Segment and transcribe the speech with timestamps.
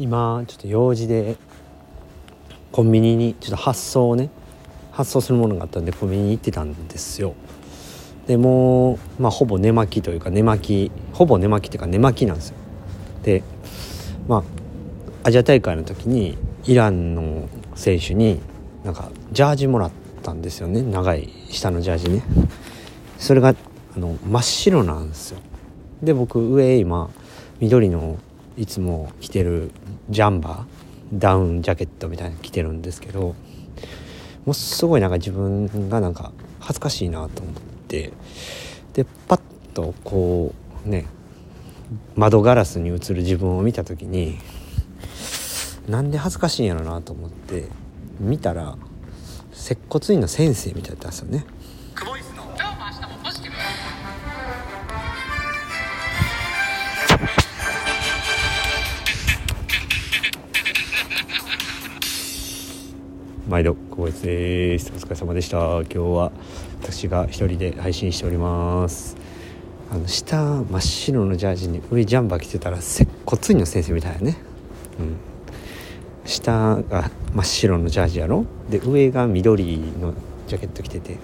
[0.00, 1.36] 今ちょっと用事で
[2.72, 4.30] コンビニにちょっと発送をね
[4.92, 7.34] 発送するものがあったんでコンビニに行ってたんですよ。
[8.26, 12.56] でもう、まあ、ほぼ寝巻きというか寝巻きほぼ寝巻きというか寝巻きなんですよ。
[13.24, 13.42] で
[14.26, 14.38] ま
[15.22, 18.40] あアジア大会の時にイランの選手に
[18.84, 19.90] なんかジャージもらっ
[20.22, 20.80] たんですよね。
[20.80, 22.22] 長い下のジャージね。
[23.18, 23.54] それが
[23.96, 25.40] あの真っ白なんですよ。
[26.02, 27.10] で僕上今
[27.60, 28.18] 緑の
[28.60, 29.70] いつも着てる
[30.10, 33.34] ジャンバーダウンジャケットみたいなの着てるんですけど
[34.44, 37.54] もうすごいなんか自分がなんか恥ずかしいなと思っ
[37.88, 38.12] て
[38.92, 39.40] でパッ
[39.72, 41.06] とこうね
[42.16, 44.36] 窓ガラスに映る自分を見た時に
[45.88, 47.64] なんで恥ずかしいんやろなと思って
[48.20, 48.76] 見たら
[49.52, 51.46] 接骨院の先生みたいだったんですよね。
[63.50, 64.92] 毎度小林です。
[64.94, 65.56] お疲れ様でした。
[65.58, 66.30] 今日は
[66.80, 69.16] 私が一人で配信しております。
[69.90, 74.36] あの下真っ白のジャージに上ジャンバー着てたら接骨院の先生みたいなね。
[75.00, 75.16] うん。
[76.24, 78.46] 下が真っ白のジャージやろ？
[78.70, 80.14] で上が緑の
[80.46, 81.16] ジャケット着てて。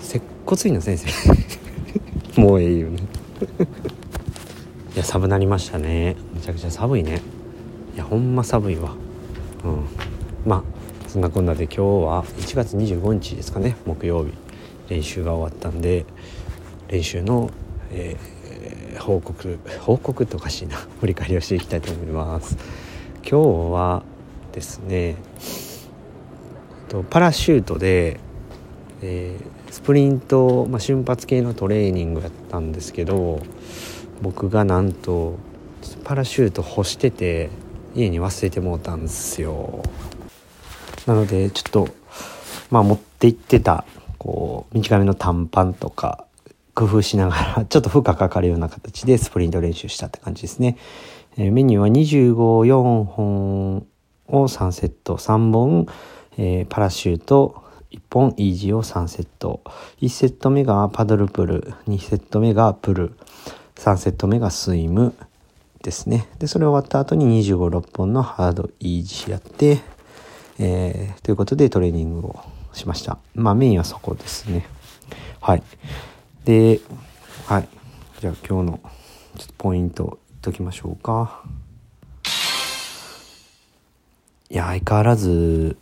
[0.00, 1.08] 接骨院の先生。
[2.40, 2.98] もうええよね。
[4.94, 6.14] いや寒なりましたね。
[6.32, 7.20] めちゃくちゃ寒いね。
[7.96, 8.94] いやほんま寒いわ。
[9.64, 10.11] うん。
[10.46, 14.32] まあそんなこんなで今日は1月25日ですかね木曜日。
[14.88, 16.04] 練習が終わったんで
[16.88, 17.50] 練習の、
[17.90, 18.42] えー
[19.00, 20.76] 報告報告っておかしいな。
[21.00, 22.56] 振り返りをしていきたいと思います。
[23.28, 24.02] 今日は
[24.52, 25.16] ですね
[26.88, 28.20] とパラシュートで、
[29.00, 33.40] えースプリント、まあ、瞬発系のトレーニングやったんですけど
[34.20, 35.36] 僕がなんと
[36.04, 37.48] パラシュート干してて
[37.94, 39.82] 家に忘れてもうたんですよ。
[41.06, 41.88] なのでちょっと
[42.70, 43.84] まあ持って行ってた
[44.18, 46.26] こう短めの短パンとか
[46.74, 50.76] 工夫しながら ちょっと負荷かかるような形でスプリント練習したって感じですね、
[51.36, 53.86] えメニューは254本
[54.28, 55.16] を3セット。
[55.16, 55.86] 3本、
[56.38, 57.62] えーパラシュート。
[57.90, 59.60] 1本イージーを3セット。
[60.00, 61.74] 1セット目がパドルプル。
[61.88, 63.16] 2セット目がプル。
[63.76, 65.14] 3セット目がスイム
[65.82, 66.28] ですね。
[66.38, 69.80] でそれ終わった後に2 5 6本のハードイージーやって
[70.64, 72.40] えーということでトレーニングを
[72.72, 73.18] しました。
[73.34, 74.64] まあメインはそこですね。
[75.40, 75.62] はい。
[76.44, 76.80] で
[77.46, 77.68] はい。
[78.20, 78.80] じゃあ今日の
[79.38, 81.42] ちょっとポイント言っときましょうか。
[84.50, 85.76] いや相変わらず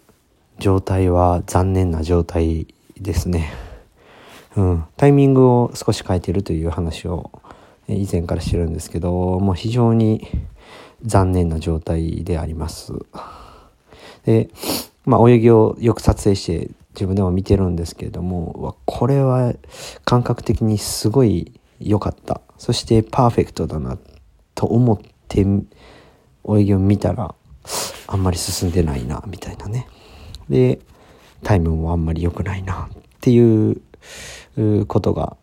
[0.58, 2.66] 状態は残念な状態
[2.98, 3.52] ですね。
[4.56, 4.84] うん。
[4.96, 7.30] タイミングを少し変えてるという話を
[7.86, 10.26] 以前からしてるんですけどもう非常に
[11.04, 12.94] 残念な状態であります。
[14.24, 14.50] で、
[15.04, 19.54] まあ、泳ぎをよく撮影して自分でも見てるんですけれどもこれは
[20.04, 22.40] 感覚的にすごい良かった。
[22.58, 23.96] そしてパーフェクトだな
[24.54, 24.98] と思っ
[25.28, 27.34] て泳ぎを見たら
[28.06, 29.86] あんまり進んでないなみたいなね。
[30.48, 30.80] で
[31.42, 33.80] タイムもあんまり良くないなっていう
[34.86, 35.36] ことが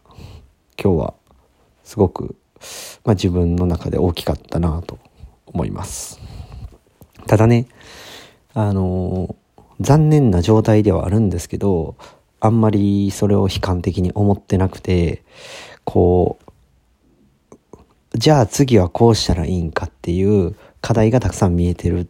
[0.80, 1.14] 今日は
[1.84, 2.36] すごく、
[3.04, 5.00] まあ、自分の中で大きかったなと
[5.48, 6.20] 思います。
[7.26, 7.68] ただね
[8.60, 9.36] あの
[9.80, 11.96] 残念な状態ではあるんですけど
[12.40, 15.22] あんまりそれを悲観的に思ってなくて
[15.84, 16.40] こ
[17.72, 22.08] うじゃあ次はこうしたらいいんかっていう課題がたくさん見えてる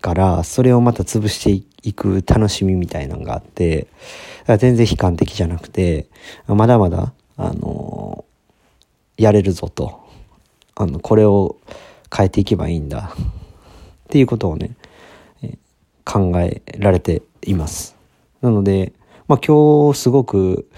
[0.00, 6.06] からそれをまた潰していく楽しみみたいなのがあってだから全然悲観的じゃなくて
[6.46, 8.24] まだまだあの
[9.18, 10.00] やれるぞと
[10.76, 11.58] あのこれを
[12.10, 14.76] 変えていけばいいんだっていうことをね
[16.04, 17.96] 考えられています。
[18.40, 18.92] なので、
[19.28, 20.68] まあ今日すごく、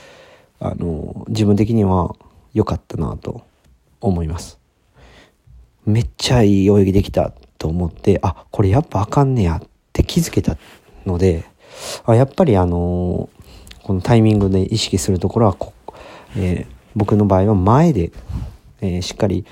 [0.59, 2.15] あの、自分的には
[2.55, 3.43] 良かったなと
[4.00, 4.59] 思います。
[5.84, 10.56] めっちゃいい泳ぎできたと思って、あ、これやっぱあかんねやって気づけた
[11.06, 11.44] ので、
[12.05, 13.29] あやっぱりあの、
[13.82, 15.73] このタイミングで意識するところはこ、
[16.37, 18.12] えー僕の場合は前で、
[18.82, 19.47] えーしっかり、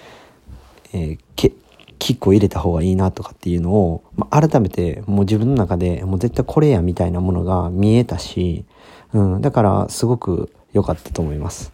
[0.93, 1.19] えー
[2.01, 8.65] キックを入れた方がいいなとかっていうのを、まあ、改めてもう自分の中でもう絶対これやみたいなものが見えたし、
[9.13, 11.73] うん、だからすごく良かったと思います。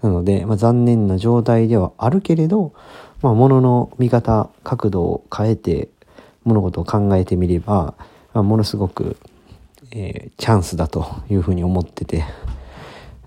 [0.00, 2.72] なので、まあ、残念な状態ではあるけれど、
[3.20, 5.88] まあ、物の見方、角度を変えて
[6.44, 7.94] 物事を考えてみれば、
[8.32, 9.16] まあ、ものすごく、
[9.90, 12.24] えーチャンスだというふうに思ってて、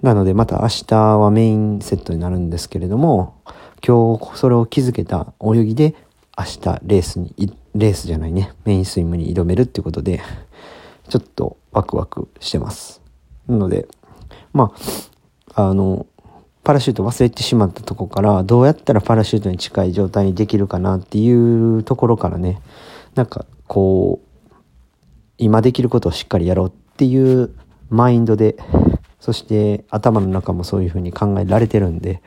[0.01, 3.35] なのでまた明日はメインセットになるんですけれども、
[3.85, 5.95] 今日それを気づけた泳ぎで
[6.37, 7.33] 明日レースに、
[7.75, 10.21] レースじゃないね、メインスイムに挑めるっていうことで、
[11.09, 13.01] ちょっとワクワクしてます。
[13.47, 13.87] なので、
[14.53, 14.73] ま
[15.55, 16.05] あ、あの、
[16.67, 22.59] パラシュート忘れてしまったとこからどうやったらパラシュートに近い状態にできるかなっていうところからね
[23.15, 24.53] なんかこう
[25.37, 27.55] 今できることをしっかりやろうっていう
[27.89, 28.57] マインドで
[29.21, 32.21] そして頭の中もそういうふうに考えられてるんで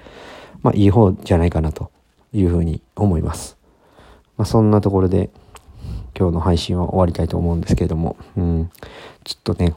[0.62, 1.90] まあいい方じゃないかなと
[2.32, 3.59] いうふうに思います。
[4.40, 5.28] まあ、そんなところで
[6.18, 8.70] 今日の配信は終わりたいと思うんですけれども、うん、
[9.22, 9.74] ちょっとね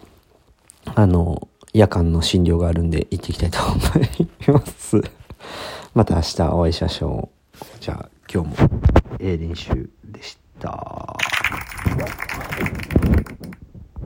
[0.86, 5.02] あの夜間の診療があるんで行ってきたいと思います。
[5.94, 7.66] また明日お会いしましょう。
[7.82, 8.70] じゃあ今日も
[9.20, 11.13] ええ練習でした。